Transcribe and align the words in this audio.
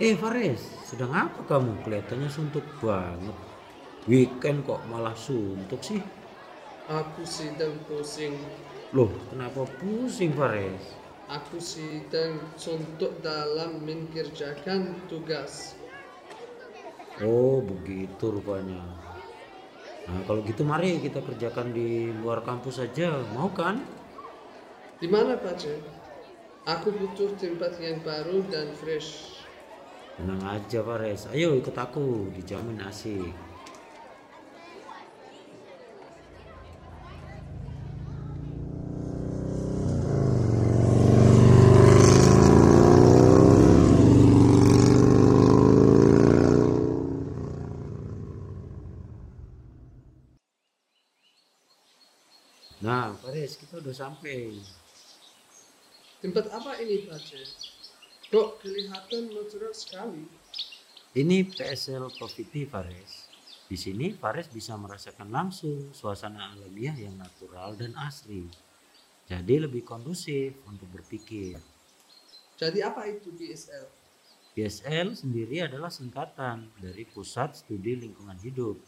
Eh 0.00 0.16
Fares, 0.16 0.64
sedang 0.88 1.12
apa 1.12 1.44
kamu? 1.44 1.84
Kelihatannya 1.84 2.32
suntuk 2.32 2.64
banget. 2.80 3.36
Weekend 4.08 4.64
kok 4.64 4.80
malah 4.88 5.12
suntuk 5.12 5.84
sih? 5.84 6.00
Aku 6.88 7.20
sedang 7.28 7.76
pusing. 7.84 8.32
Loh, 8.96 9.12
kenapa 9.28 9.68
pusing 9.76 10.32
Fares? 10.32 10.96
Aku 11.28 11.60
sedang 11.60 12.40
suntuk 12.56 13.20
dalam 13.20 13.84
mengerjakan 13.84 14.96
tugas. 15.04 15.76
Oh, 17.20 17.60
begitu 17.60 18.40
rupanya. 18.40 18.80
Nah, 20.08 20.24
kalau 20.24 20.40
gitu 20.48 20.64
mari 20.64 20.96
kita 21.04 21.20
kerjakan 21.20 21.76
di 21.76 22.08
luar 22.24 22.40
kampus 22.40 22.80
saja. 22.80 23.20
Mau 23.36 23.52
kan? 23.52 23.84
Di 24.96 25.12
mana, 25.12 25.36
Pace? 25.36 25.76
Aku 26.64 26.88
butuh 26.88 27.36
tempat 27.36 27.76
yang 27.84 28.00
baru 28.00 28.40
dan 28.48 28.72
fresh. 28.80 29.39
Tenang 30.20 30.44
aja 30.44 30.84
Fares. 30.84 31.32
Ayo 31.32 31.56
ikut 31.56 31.72
aku, 31.72 32.28
dijamin 32.36 32.76
asik. 32.84 33.32
Nah, 52.84 53.16
Fares, 53.24 53.56
kita 53.56 53.80
udah 53.80 53.96
sampai. 53.96 54.52
Tempat 56.20 56.52
apa 56.52 56.76
ini, 56.84 57.08
Pace? 57.08 57.79
Kok 58.30 58.62
kelihatan 58.62 59.34
natural 59.34 59.74
sekali? 59.74 60.22
Ini 61.18 61.50
PSL 61.50 62.14
Tea 62.14 62.62
Fares. 62.62 63.26
Di 63.66 63.74
sini 63.74 64.14
Fares 64.14 64.46
bisa 64.46 64.78
merasakan 64.78 65.34
langsung 65.34 65.90
suasana 65.90 66.54
alamiah 66.54 66.94
yang 66.94 67.18
natural 67.18 67.74
dan 67.74 67.90
asri. 67.98 68.46
Jadi 69.26 69.66
lebih 69.66 69.82
kondusif 69.82 70.54
untuk 70.70 70.86
berpikir. 70.94 71.58
Jadi 72.54 72.78
apa 72.86 73.10
itu 73.10 73.34
BSL? 73.34 73.90
PSL 74.54 75.18
sendiri 75.18 75.66
adalah 75.66 75.90
singkatan 75.90 76.70
dari 76.78 77.02
Pusat 77.10 77.66
Studi 77.66 77.98
Lingkungan 77.98 78.38
Hidup. 78.46 78.78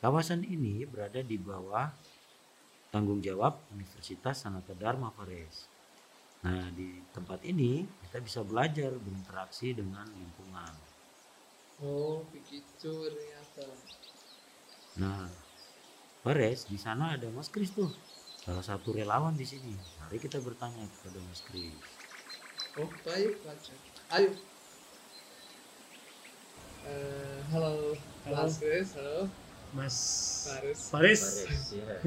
Kawasan 0.00 0.40
ini 0.48 0.88
berada 0.88 1.20
di 1.20 1.36
bawah 1.36 1.92
tanggung 2.88 3.20
jawab 3.20 3.60
Universitas 3.76 4.40
Sanata 4.40 4.72
Dharma 4.72 5.12
Fares. 5.12 5.68
Nah, 6.40 6.72
di 6.72 7.04
tempat 7.12 7.44
ini 7.44 7.84
kita 8.08 8.18
bisa 8.24 8.40
belajar 8.40 8.96
berinteraksi 8.96 9.76
dengan 9.76 10.08
lingkungan. 10.08 10.72
Oh, 11.84 12.24
begitu 12.32 12.92
ternyata. 13.12 13.64
Nah, 15.00 15.28
Fares, 16.24 16.68
di 16.68 16.80
sana 16.80 17.16
ada 17.16 17.28
Mas 17.32 17.48
Kris 17.52 17.72
tuh. 17.72 17.92
Salah 18.40 18.64
satu 18.64 18.96
relawan 18.96 19.36
di 19.36 19.44
sini. 19.44 19.76
Mari 20.00 20.16
kita 20.16 20.40
bertanya 20.40 20.84
kepada 20.88 21.20
Mas 21.28 21.44
Kris. 21.44 21.76
Oh, 22.80 22.88
baik, 23.04 23.36
Pace. 23.44 23.76
Ayo. 24.16 24.32
Eh, 26.88 27.38
halo, 27.52 27.92
Halo. 28.24 28.36
Mas 28.48 28.56
Chris. 28.56 28.88
Halo, 28.96 29.28
Mas 29.76 29.96
Faris. 30.48 30.80
Faris. 30.88 31.22
ya. 31.76 32.00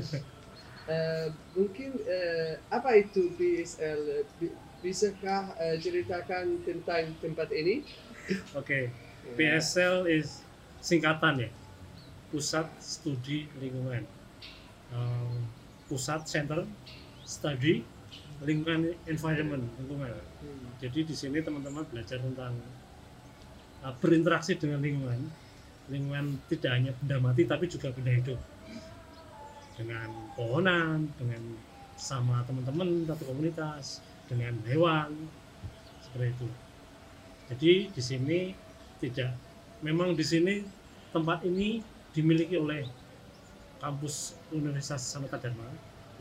Eh, 0.83 1.27
mungkin 1.55 1.95
eh, 2.03 2.59
apa 2.67 2.91
itu 2.99 3.31
BSL? 3.39 4.27
Bi- 4.39 4.57
Bisakah 4.83 5.55
eh, 5.63 5.79
ceritakan 5.79 6.59
tentang 6.67 7.15
tempat 7.23 7.47
ini? 7.55 7.87
Oke, 8.51 8.91
PSL 9.39 10.11
is 10.11 10.43
singkatan 10.83 11.47
ya. 11.47 11.49
Pusat 12.35 12.67
Studi 12.83 13.47
Lingkungan. 13.63 14.03
Um, 14.91 15.47
pusat 15.87 16.27
Center 16.27 16.67
Study 17.23 17.87
Lingkungan 18.43 18.91
Environment 19.07 19.63
Lingkungan. 19.79 20.11
Hmm. 20.11 20.67
Jadi 20.83 20.99
di 21.07 21.15
sini 21.15 21.39
teman-teman 21.39 21.87
belajar 21.87 22.19
tentang 22.19 22.59
uh, 23.87 23.93
berinteraksi 24.03 24.59
dengan 24.59 24.83
lingkungan. 24.83 25.31
Lingkungan 25.87 26.43
tidak 26.51 26.71
hanya 26.75 26.91
benda 26.99 27.17
mati 27.23 27.47
tapi 27.47 27.71
juga 27.71 27.87
benda 27.95 28.11
hidup. 28.11 28.39
Dengan 29.73 30.09
pohonan, 30.37 31.09
dengan 31.17 31.41
sama 31.97 32.41
teman-teman 32.45 33.05
satu 33.09 33.23
komunitas, 33.29 34.01
dengan 34.29 34.53
hewan, 34.69 35.13
seperti 36.01 36.33
itu. 36.33 36.47
Jadi 37.53 37.73
di 37.93 38.01
sini 38.01 38.39
tidak, 39.01 39.33
memang 39.85 40.13
di 40.17 40.25
sini 40.25 40.63
tempat 41.13 41.45
ini 41.45 41.81
dimiliki 42.13 42.57
oleh 42.57 42.85
kampus 43.81 44.37
Universitas 44.53 45.03
Sanata 45.03 45.37
Dharma, 45.37 45.67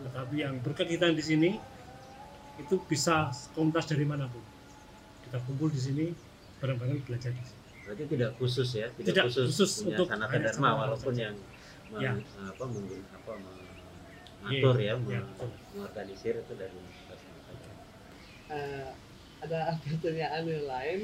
tetapi 0.02 0.42
yang 0.42 0.58
berkegiatan 0.60 1.14
di 1.14 1.24
sini 1.24 1.50
itu 2.58 2.80
bisa 2.90 3.30
komunitas 3.54 3.86
dari 3.88 4.04
mana 4.04 4.26
pun. 4.28 4.42
Kita 5.28 5.38
kumpul 5.46 5.70
di 5.70 5.80
sini 5.80 6.06
bareng-bareng 6.58 7.00
belajar 7.06 7.30
di 7.32 7.44
sini. 7.44 7.60
Berarti 7.82 8.04
tidak 8.10 8.30
khusus 8.38 8.68
ya, 8.74 8.86
tidak, 8.94 9.06
Tidak 9.08 9.24
khusus, 9.30 9.46
khusus 9.54 9.72
untuk 9.86 10.06
Sanata 10.10 10.30
hanya 10.34 10.50
Dharma 10.50 10.70
walaupun 10.86 11.14
yang 11.14 11.34
men- 11.92 12.02
Ya. 12.02 12.12
apa 12.48 12.64
menggun- 12.64 13.08
apa 13.12 13.32
mengatur 13.36 14.76
ya, 14.76 14.84
Iya, 14.84 14.94
men- 14.96 15.08
iya, 15.08 15.20
betul. 15.22 15.50
mengorganisir 15.72 16.34
itu 16.38 16.52
dari. 16.54 16.78
Eh, 18.48 18.88
ada 19.40 19.58
pertanyaan 19.82 20.44
yang 20.44 20.66
lain. 20.66 21.00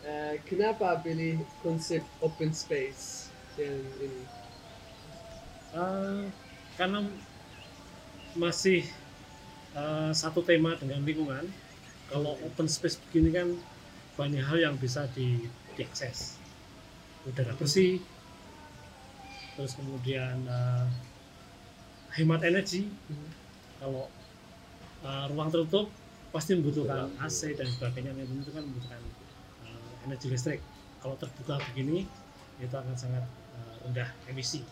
Eh, 0.00 0.34
kenapa 0.44 0.96
pilih 0.98 1.36
konsep 1.60 2.00
open 2.18 2.50
space 2.50 3.28
yang 3.54 3.76
ini? 3.98 4.24
Eh, 5.70 6.22
karena 6.74 7.04
masih 8.34 8.82
eh, 9.70 10.10
satu 10.12 10.40
tema 10.40 10.74
dengan 10.74 10.98
lingkungan. 11.00 11.46
Kalau 12.06 12.34
open 12.42 12.66
space 12.66 12.98
begini 13.06 13.30
kan 13.30 13.48
banyak 14.16 14.42
hal 14.42 14.58
yang 14.58 14.74
bisa 14.74 15.06
di, 15.14 15.46
diakses. 15.76 16.34
Udara 17.22 17.54
bersih, 17.54 18.02
terus 19.60 19.76
kemudian 19.76 20.40
eh, 20.48 20.88
hemat 22.16 22.40
energi. 22.48 22.88
Kalau 23.76 24.08
eh, 25.04 25.24
ruang 25.28 25.52
tertutup 25.52 25.92
pasti 26.32 26.56
membutuhkan 26.56 27.12
AC 27.20 27.52
dan 27.60 27.68
sebagainya, 27.68 28.16
itu 28.16 28.48
kan 28.56 28.64
membutuhkan 28.64 29.04
eh, 29.68 29.88
energi 30.08 30.32
listrik. 30.32 30.60
Kalau 31.04 31.12
terbuka 31.20 31.60
begini 31.68 32.08
itu 32.56 32.72
akan 32.72 32.96
sangat 32.96 33.20
eh, 33.52 33.74
rendah 33.84 34.08
emisi, 34.32 34.64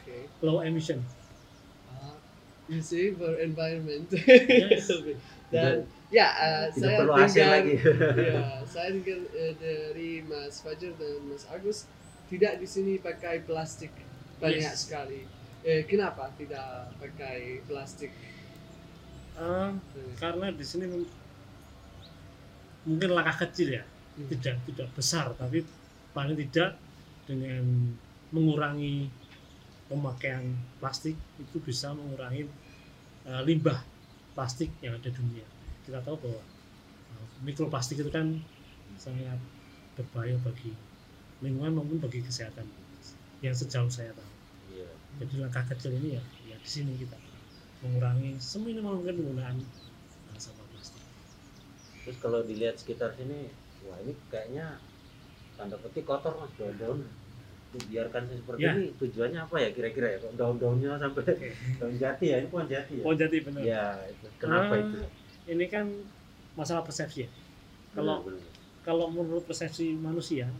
Oke. 0.00 0.24
low 0.40 0.64
emission. 0.64 1.04
Ah, 1.92 2.16
you 2.64 2.80
see 2.80 3.12
for 3.12 3.36
environment. 3.44 4.08
Yes. 4.16 4.88
Dan 5.50 5.84
ya 6.08 6.30
eh, 6.32 6.64
Tidak 6.72 6.80
saya 6.80 6.96
perlu 7.02 7.12
AC 7.12 7.34
dengar, 7.36 7.50
lagi. 7.60 7.74
ya, 8.32 8.42
saya 8.64 8.88
dengar 8.96 9.20
eh, 9.36 9.52
dari 9.60 10.10
Mas 10.24 10.64
Fajar 10.64 10.96
dan 10.96 11.28
Mas 11.28 11.44
Agus 11.52 11.84
tidak 12.30 12.52
di 12.62 12.66
sini 12.66 12.92
pakai 13.02 13.42
plastik 13.42 13.90
banyak 14.38 14.72
Yes. 14.72 14.86
sekali. 14.86 15.20
Eh, 15.60 15.84
kenapa 15.84 16.30
tidak 16.40 16.88
pakai 16.96 17.60
plastik? 17.68 18.08
Eh, 19.36 19.70
karena 20.16 20.46
di 20.54 20.64
sini 20.64 20.84
mung- 20.88 21.12
mungkin 22.88 23.10
langkah 23.12 23.44
kecil 23.46 23.68
ya, 23.76 23.84
Hmm. 24.16 24.26
tidak 24.30 24.56
tidak 24.64 24.88
besar, 24.96 25.26
tapi 25.36 25.64
paling 26.16 26.36
tidak 26.48 26.80
dengan 27.28 27.62
mengurangi 28.30 29.10
pemakaian 29.90 30.44
plastik 30.80 31.18
itu 31.36 31.56
bisa 31.60 31.92
mengurangi 31.92 32.46
eh, 33.28 33.42
limbah 33.44 33.76
plastik 34.32 34.72
yang 34.80 34.96
ada 34.96 35.12
di 35.12 35.12
dunia. 35.12 35.44
Kita 35.84 36.00
tahu 36.00 36.16
bahwa 36.24 36.40
eh, 37.12 37.26
mikroplastik 37.44 38.00
itu 38.00 38.08
kan 38.08 38.26
sangat 38.96 39.36
berbahaya 39.96 40.40
bagi 40.40 40.72
lingkungan 41.40 41.72
maupun 41.74 41.98
bagi 41.98 42.20
kesehatan 42.20 42.66
yang 43.40 43.52
sejauh 43.52 43.88
saya 43.88 44.12
tahu. 44.12 44.30
Iya. 44.70 44.88
Jadi 45.18 45.34
langkah 45.38 45.64
kecil 45.66 45.96
ini 45.96 46.16
ya, 46.16 46.22
ya 46.46 46.56
di 46.56 46.68
sini 46.68 46.92
kita 46.94 47.16
mengurangi 47.80 48.36
seminimal 48.36 49.00
mungkin 49.00 49.16
penggunaan 49.16 49.56
sampah 50.36 50.66
plastik. 50.68 51.00
Terus 52.04 52.16
kalau 52.18 52.40
dilihat 52.40 52.76
sekitar 52.76 53.12
sini, 53.14 53.48
wah 53.84 53.96
ini 54.00 54.12
kayaknya 54.28 54.76
tanda 55.56 55.76
petik 55.76 56.04
kotor 56.04 56.36
mas 56.36 56.52
daun-daun. 56.56 57.08
Itu 57.70 57.86
biarkan 57.86 58.26
seperti 58.26 58.60
Ya. 58.60 58.72
ini 58.74 58.84
tujuannya 58.98 59.40
apa 59.40 59.56
ya 59.56 59.68
kira-kira 59.70 60.06
ya? 60.10 60.18
Kok 60.18 60.34
daun-daunnya 60.34 60.98
sampai 60.98 61.22
Oke. 61.24 61.48
daun 61.78 61.94
jati 61.96 62.24
ya? 62.28 62.36
Ini 62.40 62.48
pohon 62.50 62.66
jati 62.66 62.92
ya? 62.98 63.02
Oh 63.06 63.14
jadi 63.14 63.36
benar. 63.40 63.60
Ya, 63.62 63.84
itu. 64.10 64.26
Kenapa 64.36 64.72
Ah, 64.74 64.82
itu? 64.82 64.98
Ini 65.46 65.64
kan 65.66 65.86
masalah 66.52 66.82
persepsi 66.82 67.24
ya. 67.24 67.30
Kalau 67.90 68.26
Benar-benar. 68.26 68.52
kalau 68.82 69.06
menurut 69.08 69.44
persepsi 69.46 69.94
manusia 69.94 70.50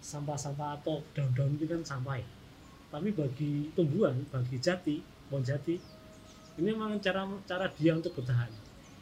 sampah-sampah 0.00 0.82
atau 0.82 1.02
daun-daun 1.12 1.58
itu 1.58 1.66
kan 1.66 1.82
sampah 1.82 2.18
ya. 2.20 2.28
Tapi 2.88 3.12
bagi 3.12 3.68
tumbuhan, 3.76 4.16
bagi 4.32 4.56
jati, 4.56 5.04
pohon 5.28 5.44
jati, 5.44 5.76
ini 6.58 6.70
memang 6.72 6.96
cara 6.98 7.28
cara 7.44 7.68
dia 7.76 7.92
untuk 7.92 8.16
bertahan. 8.16 8.48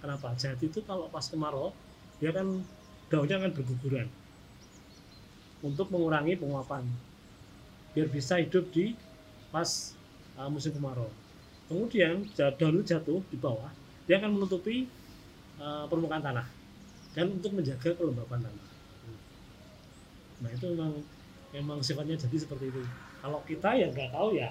Kenapa? 0.02 0.34
Jati 0.34 0.66
itu 0.68 0.82
kalau 0.82 1.06
pas 1.08 1.24
kemarau 1.24 1.70
dia 2.20 2.32
kan 2.32 2.48
daunnya 3.12 3.36
akan 3.38 3.52
berguguran 3.54 4.08
untuk 5.60 5.88
mengurangi 5.92 6.36
penguapan 6.36 6.84
biar 7.96 8.08
bisa 8.12 8.40
hidup 8.40 8.68
di 8.72 8.92
pas 9.48 9.96
uh, 10.36 10.48
musim 10.52 10.74
kemarau 10.74 11.08
kemudian 11.70 12.28
daun 12.36 12.84
jatuh 12.84 13.20
di 13.32 13.36
bawah 13.40 13.72
dia 14.04 14.20
akan 14.20 14.36
menutupi 14.36 14.88
uh, 15.60 15.88
permukaan 15.88 16.20
tanah 16.20 16.46
dan 17.16 17.32
untuk 17.32 17.56
menjaga 17.56 17.96
kelembapan 17.96 18.44
tanah 18.48 18.66
nah 20.42 20.50
itu 20.52 20.66
memang 20.72 20.92
memang 21.54 21.78
sifatnya 21.80 22.16
jadi 22.18 22.36
seperti 22.36 22.68
itu. 22.68 22.82
Kalau 23.22 23.40
kita 23.48 23.70
ya 23.76 23.86
nggak 23.88 24.10
tahu 24.12 24.36
ya. 24.36 24.50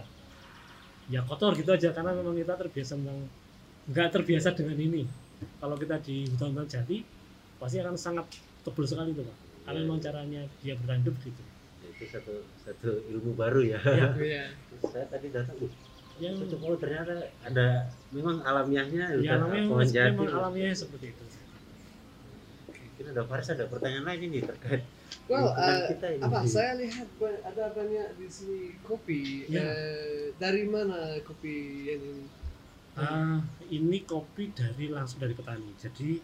Ya 1.06 1.22
kotor 1.22 1.54
gitu 1.54 1.70
aja 1.70 1.94
karena 1.94 2.12
memang 2.18 2.34
kita 2.34 2.58
terbiasa 2.58 2.98
memang 2.98 3.30
nggak 3.92 4.10
terbiasa 4.10 4.58
dengan 4.58 4.78
ini. 4.82 5.04
Kalau 5.62 5.76
kita 5.78 6.02
di 6.02 6.26
hutan-hutan 6.34 6.66
jati 6.66 7.06
pasti 7.62 7.78
akan 7.80 7.96
sangat 7.96 8.26
tebal 8.66 8.86
sekali 8.90 9.14
tuh 9.14 9.26
pak. 9.26 9.38
Karena 9.70 9.80
memang 9.86 10.00
caranya 10.02 10.42
dia 10.62 10.74
bertahan 10.74 11.02
hidup 11.06 11.16
gitu. 11.22 11.44
Itu 11.86 12.04
satu 12.10 12.34
satu 12.66 12.90
ilmu 13.14 13.38
baru 13.38 13.62
ya. 13.62 13.80
Ya. 13.86 14.10
Iya. 14.18 14.46
Saya 14.86 15.06
tadi 15.10 15.30
datang, 15.30 15.56
"Wih, 15.62 15.72
yang 16.16 16.36
itu 16.40 16.56
oh 16.56 16.78
ternyata 16.80 17.12
ada 17.44 17.92
memang 18.16 18.40
alamiahnya 18.40 19.20
ya 19.20 19.36
pohon 19.68 19.84
jati. 19.84 20.16
memang 20.16 20.32
alamiahnya 20.32 20.76
seperti 20.76 21.12
itu 21.12 21.24
Mungkin 23.06 23.22
ada 23.22 23.30
Faris 23.30 23.54
ada 23.54 23.70
pertanyaan 23.70 24.02
lain 24.10 24.34
ini 24.34 24.42
terkait 24.42 24.82
Well, 25.30 25.54
uh, 25.54 25.86
kita 25.94 26.18
ini. 26.18 26.26
apa 26.26 26.42
saya 26.50 26.74
lihat 26.82 27.06
ada 27.22 27.70
banyak 27.70 28.18
di 28.18 28.26
sini 28.26 28.74
kopi. 28.82 29.46
Ya. 29.46 29.62
Eh, 29.62 30.34
dari 30.42 30.66
mana 30.66 31.22
kopi 31.22 31.86
yang 31.86 32.02
ini? 32.02 32.26
Ah, 32.98 33.46
ini 33.70 34.02
kopi 34.10 34.50
dari 34.58 34.90
langsung 34.90 35.22
dari 35.22 35.38
petani. 35.38 35.70
Jadi 35.78 36.18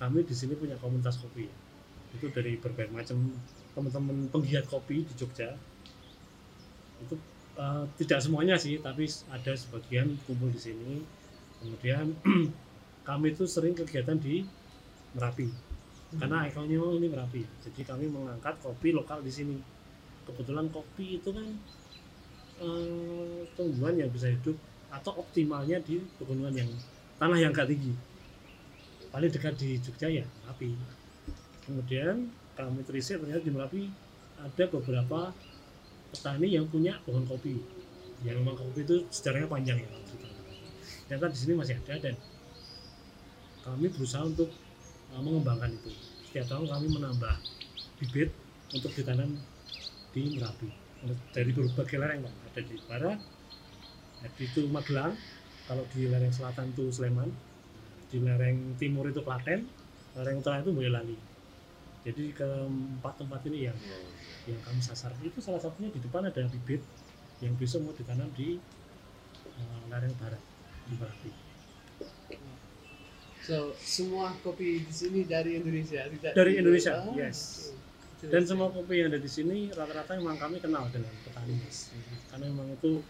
kami 0.00 0.24
di 0.24 0.32
sini 0.32 0.56
punya 0.56 0.80
komunitas 0.80 1.20
kopi. 1.20 1.44
Itu 2.16 2.32
dari 2.32 2.56
berbagai 2.56 2.88
macam 2.88 3.36
teman-teman 3.76 4.32
penggiat 4.32 4.64
kopi 4.64 5.04
di 5.04 5.12
Jogja. 5.20 5.52
Itu 7.04 7.20
eh, 7.60 7.84
tidak 8.00 8.24
semuanya 8.24 8.56
sih, 8.56 8.80
tapi 8.80 9.04
ada 9.28 9.52
sebagian 9.52 10.16
kumpul 10.24 10.48
di 10.48 10.60
sini. 10.60 11.04
Kemudian 11.60 12.16
kami 13.08 13.36
itu 13.36 13.44
sering 13.44 13.76
kegiatan 13.76 14.16
di 14.16 14.48
Merapi. 15.12 15.73
Karena 16.14 16.46
ikonnya 16.46 16.78
ini 17.00 17.06
Merapi. 17.08 17.42
Jadi 17.64 17.80
kami 17.82 18.06
mengangkat 18.06 18.60
kopi 18.60 18.92
lokal 18.92 19.24
di 19.24 19.32
sini. 19.32 19.56
Kebetulan 20.24 20.68
kopi 20.68 21.20
itu 21.20 21.30
kan 21.32 21.46
eh, 22.60 23.40
tumbuhan 23.56 23.94
yang 23.96 24.10
bisa 24.12 24.30
hidup 24.30 24.56
atau 24.94 25.18
optimalnya 25.18 25.82
di 25.82 25.98
pegunungan 26.22 26.54
yang 26.54 26.70
tanah 27.18 27.38
yang 27.38 27.50
agak 27.50 27.74
tinggi 27.74 27.94
paling 29.14 29.30
dekat 29.30 29.54
di 29.58 29.78
Jogja 29.78 30.10
ya 30.10 30.26
Merapi 30.42 30.74
kemudian 31.66 32.30
kami 32.58 32.82
riset 32.90 33.18
ternyata 33.22 33.42
di 33.42 33.52
Merapi 33.54 33.82
ada 34.38 34.64
beberapa 34.70 35.30
petani 36.10 36.54
yang 36.54 36.66
punya 36.70 36.98
pohon 37.06 37.22
kopi 37.26 37.58
yang 38.26 38.42
memang 38.42 38.58
kopi 38.58 38.82
itu 38.82 39.06
sejarahnya 39.10 39.46
panjang 39.46 39.82
ya 39.82 39.90
ternyata 41.06 41.30
di 41.30 41.38
sini 41.38 41.52
masih 41.54 41.78
ada 41.78 41.94
dan 42.10 42.14
kami 43.62 43.86
berusaha 43.90 44.26
untuk 44.26 44.50
mengembangkan 45.22 45.70
itu. 45.70 45.90
Setiap 46.30 46.46
tahun 46.50 46.66
kami 46.66 46.86
menambah 46.98 47.34
bibit 48.02 48.34
untuk 48.74 48.90
ditanam 48.96 49.38
di 50.10 50.22
Merapi. 50.34 50.68
Dari 51.30 51.50
berbagai 51.52 52.00
lereng 52.00 52.24
Pak. 52.24 52.32
ada 52.54 52.60
di 52.64 52.76
barat 52.88 53.18
itu 54.40 54.64
Magelang 54.72 55.12
kalau 55.68 55.84
di 55.92 56.08
lereng 56.08 56.32
selatan 56.32 56.72
itu 56.72 56.88
Sleman 56.88 57.28
di 58.08 58.24
lereng 58.24 58.78
timur 58.80 59.12
itu 59.12 59.20
Klaten 59.20 59.68
lereng 60.16 60.40
utara 60.40 60.64
itu 60.64 60.72
Boyolali. 60.72 61.18
Jadi 62.04 62.32
keempat 62.32 63.20
tempat 63.20 63.40
ini 63.48 63.68
yang 63.68 63.78
yang 64.48 64.60
kami 64.64 64.80
sasar. 64.80 65.12
Itu 65.20 65.44
salah 65.44 65.60
satunya 65.60 65.92
di 65.92 66.00
depan 66.00 66.24
ada 66.24 66.40
bibit 66.48 66.80
yang 67.44 67.52
besok 67.60 67.84
mau 67.84 67.92
ditanam 67.92 68.30
di 68.32 68.56
eh, 69.44 69.82
lereng 69.92 70.14
barat 70.16 70.40
di 70.88 70.94
Merapi 70.96 71.53
So 73.44 73.76
semua 73.76 74.32
kopi 74.40 74.80
di 74.80 74.92
sini 74.92 75.28
dari 75.28 75.60
Indonesia, 75.60 76.00
tidak 76.08 76.32
Dari 76.32 76.52
Indonesia, 76.56 76.96
Ah, 76.96 77.12
yes. 77.12 77.68
oke. 78.16 78.32
dan 78.32 78.40
semua 78.40 78.72
kopi 78.72 79.04
yang 79.04 79.12
ada 79.12 79.20
di 79.20 79.28
sini 79.28 79.68
rata-rata 79.68 80.16
memang 80.16 80.40
kami 80.40 80.56
kenal 80.56 80.88
dengan 80.88 81.12
petani 81.20 81.60
mas 81.60 81.92
karena 82.32 82.48
memang 82.48 82.72
itu 82.72 83.04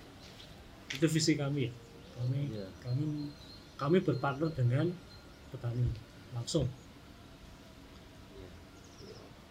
itu 0.90 1.06
visi 1.06 1.38
kami 1.38 1.70
ya 1.70 1.72
kami 2.18 2.40
Iya. 2.50 2.66
kami 2.82 3.04
kami 3.78 3.96
berpartner 4.02 4.50
dengan 4.50 4.90
petani 5.54 5.86
langsung 6.34 6.66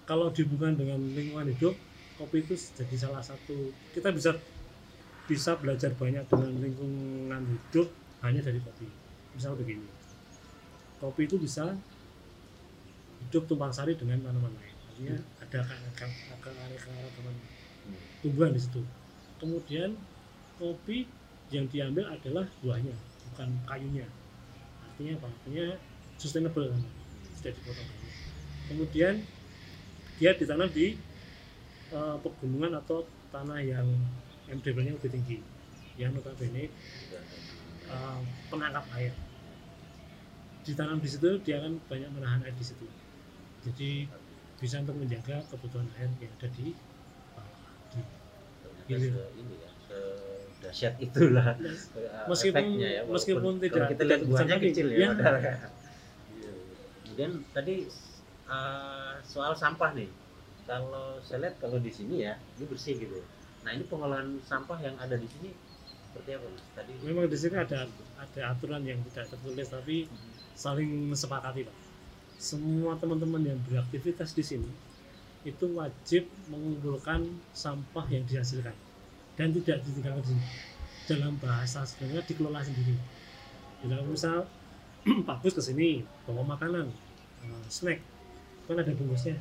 kalau 0.04 0.28
dihubungkan 0.36 0.76
dengan 0.76 1.00
lingkungan 1.00 1.48
hidup 1.56 1.80
kopi 2.20 2.44
itu 2.44 2.60
jadi 2.76 2.96
salah 3.00 3.24
satu 3.24 3.72
kita 3.96 4.12
bisa 4.12 4.36
bisa 5.24 5.56
belajar 5.56 5.96
banyak 5.96 6.28
dengan 6.28 6.52
lingkungan 6.60 7.40
hidup 7.48 7.88
hanya 8.20 8.44
dari 8.44 8.60
kopi 8.60 8.88
misal 9.32 9.56
begini 9.56 9.88
kopi 11.04 11.28
itu 11.28 11.36
bisa 11.36 11.76
hidup 13.28 13.44
tumpang 13.52 13.76
sari 13.76 14.00
dengan 14.00 14.24
tanaman 14.24 14.56
lain 14.56 14.76
artinya 14.88 15.16
ada 15.44 15.60
akar 15.68 16.10
akar 16.40 16.54
akar 16.56 17.34
tumbuhan 18.24 18.56
di 18.56 18.62
situ. 18.64 18.80
Kemudian 19.42 20.00
kopi 20.56 21.04
yang 21.52 21.68
diambil 21.68 22.08
adalah 22.08 22.48
buahnya 22.64 22.96
bukan 23.32 23.50
kayunya. 23.68 24.08
Artinya 24.88 25.20
apa? 25.20 25.28
Artinya 25.28 25.66
sustainable 26.16 26.72
kan 26.72 26.82
tidak 27.42 27.60
dipotong 27.60 27.90
kemudian 28.72 29.20
dia 30.16 30.32
ditanam 30.32 30.72
di 30.72 30.96
eh, 31.92 32.16
pegunungan 32.24 32.80
atau 32.80 33.04
tanah 33.36 33.60
yang 33.60 33.84
MDB-nya 34.48 34.96
lebih 34.96 35.12
tinggi. 35.12 35.38
Yang 36.00 36.24
notabene 36.24 36.72
eh, 37.92 38.20
penangkap 38.48 38.88
air 38.96 39.12
ditanam 40.64 40.98
di 40.98 41.08
situ 41.08 41.30
dia 41.44 41.60
akan 41.60 41.76
banyak 41.86 42.10
menahan 42.12 42.40
air 42.42 42.56
di 42.56 42.66
situ. 42.66 42.88
Jadi 43.64 44.08
bisa 44.58 44.80
untuk 44.80 44.96
menjaga 44.96 45.44
kebutuhan 45.48 45.88
air 45.96 46.08
yang 46.18 46.32
ada 46.34 46.48
di 46.50 46.72
di 47.94 48.00
Hilir. 48.88 49.16
ini 49.34 49.56
ya 49.60 49.72
dahsyat 50.60 50.96
itulah 51.00 51.56
Meskipun- 52.32 52.56
efeknya 52.56 52.90
ya, 52.90 53.02
meskipun 53.06 53.54
tidak- 53.60 53.92
kita 53.92 54.04
lihat 54.04 54.22
buahnya 54.24 54.56
kecil 54.60 54.88
ya, 54.90 54.98
ya. 55.12 55.54
kemudian 57.04 57.32
tadi 57.52 57.76
eh, 58.46 59.14
soal 59.24 59.54
sampah 59.54 59.92
nih. 59.94 60.10
Kalau 60.64 61.20
saya 61.20 61.44
lihat 61.44 61.60
kalau 61.60 61.76
di 61.78 61.92
sini 61.92 62.24
ya 62.24 62.40
ini 62.56 62.66
bersih 62.66 62.96
gitu. 62.98 63.20
Nah 63.64 63.72
ini 63.72 63.84
pengolahan 63.84 64.40
sampah 64.42 64.80
yang 64.80 64.96
ada 64.96 65.16
di 65.16 65.28
sini 65.28 65.52
memang 67.04 67.26
di 67.28 67.38
sini 67.38 67.56
ada 67.58 67.90
ada 68.16 68.42
aturan 68.54 68.86
yang 68.86 69.02
tidak 69.12 69.34
tertulis 69.34 69.68
tapi 69.68 70.06
saling 70.54 71.12
sepakati 71.12 71.66
pak. 71.66 71.78
Semua 72.38 72.96
teman-teman 73.00 73.42
yang 73.44 73.60
beraktivitas 73.68 74.36
di 74.36 74.44
sini 74.46 74.70
itu 75.44 75.66
wajib 75.76 76.30
mengumpulkan 76.48 77.28
sampah 77.52 78.08
yang 78.08 78.24
dihasilkan 78.24 78.76
dan 79.36 79.52
tidak 79.52 79.84
ditinggalkan 79.84 80.24
di 80.24 80.30
sini. 80.36 80.46
Dalam 81.04 81.36
bahasa 81.36 81.84
sebenarnya 81.84 82.24
dikelola 82.24 82.64
sendiri. 82.64 82.96
Kalau 83.84 84.08
misal 84.08 84.48
Pak 85.28 85.44
Bus 85.44 85.52
ke 85.52 85.60
sini 85.60 86.08
bawa 86.24 86.48
makanan 86.56 86.88
eh, 87.44 87.66
snack 87.68 88.00
kan 88.70 88.80
ada 88.80 88.96
bungkusnya. 88.96 89.36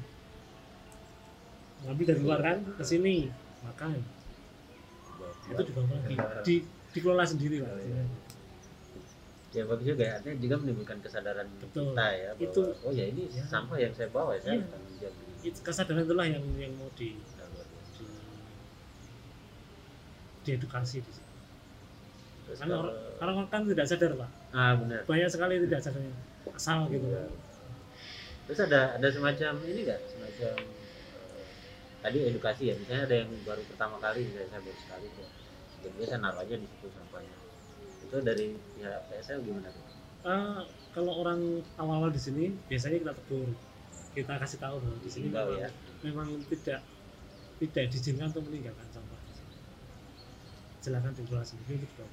Ngambil 1.87 2.05
dari 2.07 2.21
luar 2.23 2.41
kan 2.43 2.59
ke 2.79 2.83
sini 2.83 3.31
makan 3.63 4.22
itu 5.45 5.63
dibawa 5.65 5.87
lagi 5.97 6.17
di 6.43 6.55
dikelola 6.93 7.25
sendiri 7.25 7.57
pak 7.61 7.73
ya 9.53 9.63
bagus 9.69 9.85
juga 9.85 10.03
ya 10.03 10.13
artinya 10.17 10.37
juga 10.41 10.55
menimbulkan 10.59 10.99
kesadaran 11.01 11.45
Betul. 11.61 11.93
kita 11.93 12.07
ya 12.11 12.31
bahwa, 12.33 12.45
Itu- 12.49 12.73
oh 12.83 12.91
ya 12.91 13.05
ini 13.05 13.29
ya. 13.29 13.45
sampah 13.45 13.77
yang 13.77 13.93
saya 13.93 14.09
bawa 14.09 14.33
ya 14.35 14.41
Iya. 14.49 14.53
ini. 14.57 14.65
itu 15.45 15.59
kesadaran 15.61 16.03
itulah 16.03 16.25
yang 16.25 16.41
yang 16.57 16.73
mau 16.73 16.89
di, 16.95 17.13
Nah, 17.37 17.45
di 17.93 18.05
diedukasi 20.43 20.99
di 20.99 21.13
sini. 21.13 21.31
Terus 22.43 22.59
Karena 22.59 22.75
kalau- 22.75 22.95
orang, 23.21 23.37
orang 23.37 23.49
kan 23.49 23.63
tidak 23.69 23.87
sadar 23.87 24.11
pak, 24.17 24.31
ah 24.51 24.73
benar 24.75 25.01
banyak 25.05 25.29
sekali 25.29 25.55
tidak 25.63 25.81
sadar 25.81 26.03
asal 26.51 26.79
gitu. 26.89 27.07
Iya. 27.07 27.25
Terus 28.49 28.61
ada 28.67 28.81
ada 28.97 29.09
semacam 29.09 29.53
ini 29.63 29.81
enggak? 29.85 30.01
Semacam 30.09 30.55
tadi 32.03 32.19
edukasi 32.27 32.63
ya, 32.69 32.75
misalnya 32.75 33.05
ada 33.07 33.17
yang 33.23 33.31
baru 33.47 33.63
pertama 33.71 33.97
kali, 34.03 34.27
misalnya 34.27 34.49
saya 34.51 34.63
baru 34.67 34.79
sekali 34.83 35.07
tuh. 35.15 35.29
Jadi 35.83 36.03
saya 36.07 36.19
naruh 36.23 36.41
aja 36.43 36.55
di 36.59 36.67
situ 36.67 36.87
sampahnya. 36.91 37.37
Itu 38.03 38.17
dari 38.21 38.47
pihak 38.77 39.01
PSL 39.09 39.39
gimana 39.47 39.69
tuh? 39.71 39.85
Ah, 40.23 40.63
kalau 40.95 41.13
orang 41.23 41.63
awal-awal 41.79 42.11
di 42.15 42.21
sini 42.23 42.45
biasanya 42.71 43.03
kita 43.03 43.13
tegur, 43.15 43.51
kita 44.15 44.33
kasih 44.39 44.59
tahu 44.61 44.77
bahwa 44.79 44.99
di 45.03 45.11
sini 45.11 45.27
memang, 45.31 45.59
ya. 45.59 45.69
memang 46.07 46.29
tidak 46.51 46.81
tidak 47.59 47.85
diizinkan 47.95 48.31
untuk 48.31 48.45
meninggalkan 48.51 48.87
sampah. 48.91 49.19
di 49.23 49.33
sini. 49.39 49.55
Silakan 50.83 51.11
dikelola 51.15 51.47
sendiri 51.47 51.83
untuk 51.83 51.91
dibawa. 51.91 52.11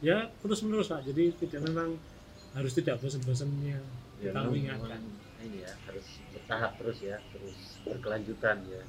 Ya 0.00 0.18
terus 0.42 0.58
menerus 0.66 0.88
pak, 0.90 1.02
jadi 1.06 1.34
tidak 1.38 1.60
memang 1.70 1.98
harus 2.54 2.72
tidak 2.74 2.98
bosan-bosannya 2.98 3.78
Ya, 4.20 4.36
kita 4.36 4.40
mengingatkan. 4.52 5.00
ini 5.40 5.64
ya 5.64 5.72
harus 5.88 6.20
tahap 6.44 6.76
terus 6.76 7.00
ya 7.00 7.16
terus 7.32 7.80
berkelanjutan 7.88 8.60
ya 8.68 8.84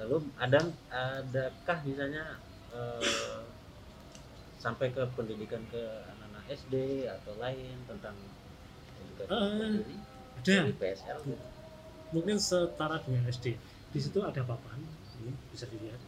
lalu 0.00 0.16
ada 0.40 0.60
adakah 0.88 1.78
misalnya 1.84 2.40
eh, 2.72 3.40
sampai 4.60 4.92
ke 4.92 5.02
pendidikan 5.16 5.60
ke 5.72 5.80
anak-anak 6.16 6.44
SD 6.52 7.04
atau 7.08 7.32
lain 7.40 7.76
tentang 7.88 8.16
edukasi 8.96 9.32
mandiri 9.32 9.96
ada. 10.40 10.56
PSL 10.76 11.18
gitu. 11.28 11.46
mungkin 12.12 12.36
setara 12.40 12.96
dengan 13.04 13.24
SD 13.28 13.56
di 13.90 13.98
situ 13.98 14.18
ada 14.22 14.40
papan 14.46 14.78
ini 15.20 15.32
bisa 15.52 15.66
dilihat. 15.68 16.00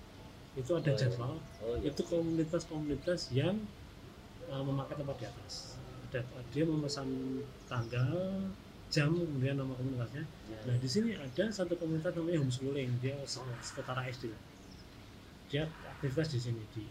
Itu 0.56 0.76
ada 0.76 0.92
Oh, 0.92 0.94
iya. 0.94 1.00
jadwal. 1.00 1.34
Oh 1.64 1.74
iya. 1.80 1.90
Itu 1.92 2.02
komunitas-komunitas 2.06 3.32
yang 3.34 3.56
uh, 4.48 4.62
memakai 4.64 4.96
tempat 4.96 5.16
di 5.20 5.26
atas. 5.28 5.76
Ada 6.08 6.22
dia 6.52 6.64
memesan 6.64 7.08
tanggal 7.68 8.48
jam 8.94 9.10
kemudian 9.16 9.56
nama 9.56 9.72
komunitasnya. 9.78 10.24
Ya, 10.52 10.58
nah 10.68 10.76
di 10.76 10.88
sini 10.94 11.10
ada 11.16 11.44
satu 11.58 11.74
komunitas 11.80 12.12
namanya 12.16 12.38
homeschooling. 12.44 12.90
Dia 13.02 13.16
se- 13.24 13.60
setara 13.64 14.02
SD 14.06 14.28
lah 14.32 14.42
dia 15.52 15.68
aktivitas 15.84 16.32
di 16.32 16.40
sini 16.40 16.62
di 16.72 16.84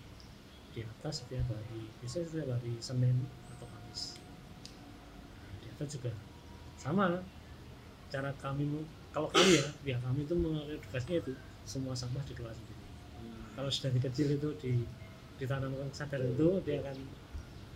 di 0.71 0.79
atas 0.85 1.25
setiap 1.25 1.49
hari. 1.49 1.81
Biasanya 1.99 2.25
setiap 2.29 2.49
hari 2.55 2.73
Senin 2.79 3.17
atau 3.49 3.65
Kamis. 3.67 4.01
Nah, 5.41 5.57
di 5.59 5.67
atas 5.73 5.87
juga 5.97 6.11
sama. 6.77 7.05
Cara 8.11 8.31
kami 8.43 8.67
kalau 9.15 9.31
kami 9.31 9.55
ya 9.55 9.65
ya 9.95 9.97
kami 10.03 10.27
itu 10.27 10.35
mengedukasinya 10.35 11.17
itu 11.23 11.33
semua 11.63 11.95
sampah 11.95 12.21
dikelola 12.27 12.51
sendiri. 12.53 12.79
Hmm. 13.21 13.43
kalau 13.55 13.69
sudah 13.71 13.91
kecil 13.95 14.27
itu 14.35 14.49
di 14.59 14.73
ditanamkan 15.39 15.87
kesadaran 15.93 16.27
itu 16.31 16.47
dia 16.67 16.77
akan 16.83 16.97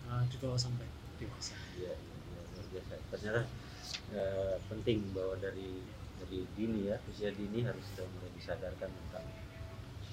uh, 0.08 0.22
dikelola 0.30 0.60
sampai 0.60 0.86
dewasa. 1.18 1.56
Iya, 1.76 1.92
iya, 1.92 2.14
iya, 2.30 2.40
luar 2.52 2.66
biasa. 2.72 2.94
Ternyata 3.16 3.40
eh, 4.14 4.56
penting 4.70 5.02
bahwa 5.16 5.34
dari 5.40 5.82
dari 6.22 6.42
dini 6.56 6.90
ya 6.90 6.96
usia 7.10 7.30
dini 7.32 7.62
harus 7.62 7.82
sudah 7.94 8.06
mulai 8.14 8.30
disadarkan 8.34 8.90
tentang 8.90 9.26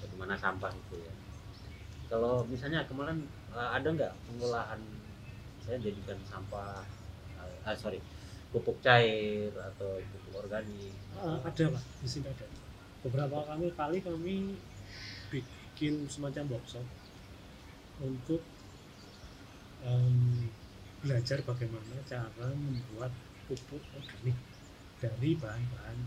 bagaimana 0.02 0.34
sampah 0.38 0.72
itu 0.72 0.96
ya. 1.00 1.14
Kalau 2.10 2.44
misalnya 2.46 2.84
kemarin 2.86 3.24
eh, 3.54 3.70
ada 3.74 3.88
nggak 3.90 4.12
pengolahan 4.30 4.80
saya 5.64 5.80
jadikan 5.80 6.18
sampah 6.28 6.84
eh, 7.40 7.66
ah, 7.68 7.76
sorry 7.76 8.00
pupuk 8.54 8.78
cair 8.84 9.50
atau 9.50 9.98
pupuk 10.14 10.46
organik 10.46 10.94
Uh, 11.14 11.38
ada 11.46 11.70
pak 11.70 11.84
di 12.02 12.08
sini 12.10 12.26
ada 12.26 12.42
beberapa 13.06 13.38
kali 13.46 13.70
kali 13.72 13.98
kami 14.02 14.58
bikin 15.30 16.10
semacam 16.10 16.58
workshop 16.58 16.82
untuk 18.02 18.42
em, 19.86 20.50
belajar 21.00 21.38
bagaimana 21.46 22.02
cara 22.02 22.26
membuat 22.34 23.14
pupuk 23.44 23.82
organik 23.96 24.36
dari 25.00 25.30
bahan-bahan 25.36 25.98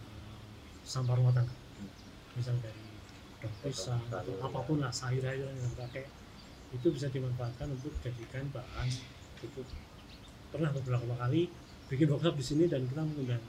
em, 0.00 0.40
sampah 0.84 1.14
rumah 1.16 1.32
tangga. 1.36 1.54
Misal 2.34 2.56
dari 2.62 2.84
daun 3.40 3.54
pisang 3.64 4.02
atau 4.12 4.34
apa 4.44 4.60
pun 4.64 4.84
lah 4.84 4.92
sayur-sayuran 4.92 5.56
yang 5.56 5.74
pakai 5.76 6.04
itu 6.70 6.86
bisa 6.92 7.10
dimanfaatkan 7.10 7.72
untuk 7.72 7.92
jadikan 8.04 8.46
bahan 8.54 8.88
pupuk. 9.40 9.66
Pernah 10.50 10.70
beberapa 10.74 11.14
kali 11.16 11.50
bikin 11.90 12.06
workshop 12.10 12.36
di 12.38 12.44
sini 12.44 12.64
dan 12.70 12.86
kita 12.86 13.02
mengundang 13.02 13.42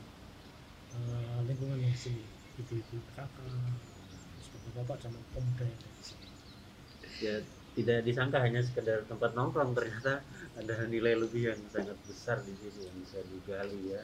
eh, 0.96 1.40
lingkungan 1.46 1.78
yang 1.78 1.94
di 1.94 2.00
sini. 2.00 2.24
Ibu-ibu 2.62 3.00
kakak 3.16 3.48
bapak-bapak 4.52 4.98
sama 5.08 5.20
pemuda 5.32 5.66
yang 5.66 5.80
di 5.80 6.04
sini. 6.04 6.28
Ya 7.22 7.36
tidak 7.72 8.04
disangka 8.04 8.44
hanya 8.44 8.60
sekedar 8.60 9.08
tempat 9.08 9.32
nongkrong 9.32 9.72
ternyata 9.72 10.20
ada 10.60 10.84
nilai 10.92 11.16
lebih 11.16 11.56
yang 11.56 11.62
sangat 11.72 11.96
besar 12.04 12.44
di 12.44 12.52
sini 12.60 12.84
yang 12.84 12.98
bisa 13.00 13.20
digali 13.32 13.82
ya. 13.96 14.04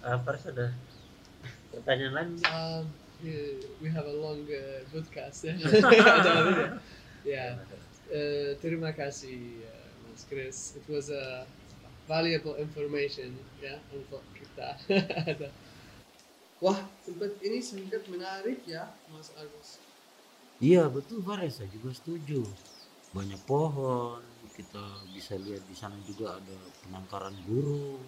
Uh, 0.00 0.16
Pars 0.24 0.48
ada 0.48 0.72
pertanyaan 1.72 2.12
lain? 2.16 2.30
Um, 2.48 2.84
yeah, 3.20 3.60
we 3.84 3.92
have 3.92 4.08
a 4.08 4.16
long 4.16 4.48
uh, 4.48 4.80
podcast. 4.88 5.44
yeah. 5.44 6.80
yeah. 7.24 7.50
Uh, 8.06 8.54
terima 8.62 8.94
kasih, 8.94 9.66
uh, 9.66 9.88
Mas 10.08 10.22
Chris. 10.24 10.78
It 10.78 10.86
was 10.88 11.12
a 11.12 11.44
valuable 12.08 12.56
information, 12.56 13.34
ya, 13.58 13.82
untuk 13.92 14.22
kita. 14.32 14.78
Wah, 16.64 16.80
tempat 17.04 17.36
ini 17.44 17.60
sangat 17.60 18.08
menarik 18.08 18.64
ya, 18.64 18.88
Mas 19.12 19.28
Agus. 19.36 19.82
Iya 20.56 20.88
betul 20.88 21.20
Fares, 21.20 21.60
saya 21.60 21.68
juga 21.68 21.92
setuju. 21.92 22.40
Banyak 23.12 23.44
pohon, 23.44 24.24
kita 24.56 25.04
bisa 25.12 25.36
lihat 25.36 25.68
di 25.68 25.76
sana 25.76 26.00
juga 26.00 26.40
ada 26.40 26.56
penangkaran 26.80 27.36
burung. 27.44 28.00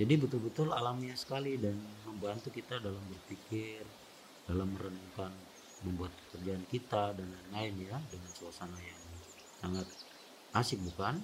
Jadi 0.00 0.16
betul-betul 0.16 0.72
alamiah 0.72 1.12
sekali 1.12 1.60
dan 1.60 1.76
membantu 2.08 2.48
kita 2.48 2.80
dalam 2.80 3.04
berpikir, 3.04 3.84
dalam 4.48 4.72
merenungkan, 4.72 5.28
membuat 5.84 6.16
pekerjaan 6.24 6.64
kita 6.72 7.12
dan 7.12 7.28
lain-lain 7.28 7.84
ya 7.84 8.00
dengan 8.08 8.32
suasana 8.32 8.80
yang 8.80 9.02
sangat 9.60 9.84
asik 10.56 10.80
bukan? 10.88 11.20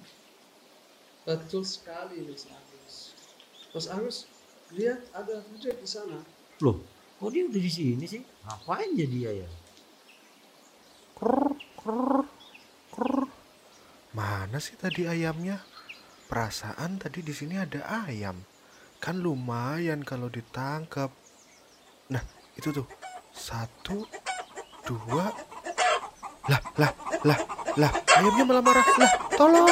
Betul 1.24 1.64
sekali, 1.64 2.20
Mas 2.28 2.44
Agus. 2.44 3.16
Mas 3.72 3.86
Agus, 3.88 4.16
lihat 4.76 5.08
ada 5.16 5.40
kucing 5.48 5.80
di 5.80 5.88
sana. 5.88 6.20
Loh, 6.60 6.84
kok 7.16 7.32
dia 7.32 7.48
udah 7.48 7.62
di 7.64 7.72
sini 7.72 8.04
sih? 8.04 8.20
Ngapain 8.44 8.92
jadi 8.92 9.08
dia 9.08 9.32
ya? 9.48 9.48
Krr, 11.18 11.50
krr, 11.74 12.22
krr. 12.94 13.26
Mana 14.14 14.62
sih 14.62 14.78
tadi 14.78 15.02
ayamnya? 15.02 15.58
Perasaan 16.30 17.02
tadi 17.02 17.26
di 17.26 17.34
sini 17.34 17.58
ada 17.58 18.06
ayam. 18.06 18.38
Kan 19.02 19.18
lumayan 19.18 20.06
kalau 20.06 20.30
ditangkap. 20.30 21.10
Nah, 22.14 22.22
itu 22.54 22.70
tuh. 22.70 22.86
Satu, 23.34 24.06
dua. 24.86 25.34
Lah, 26.46 26.62
lah, 26.78 26.94
lah, 27.26 27.38
lah. 27.74 27.90
Ayamnya 28.14 28.44
malah 28.46 28.62
marah. 28.62 28.86
Lah, 28.94 29.12
tolong. 29.34 29.66